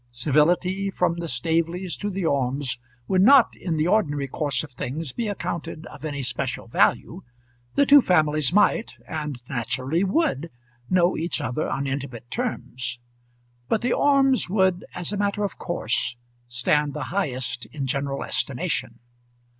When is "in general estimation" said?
17.67-19.01